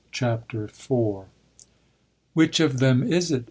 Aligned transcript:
CHAPTER 0.11 0.63
IV 0.63 1.25
"Which 2.33 2.59
of 2.59 2.79
them 2.79 3.03
is 3.03 3.29
it?" 3.31 3.39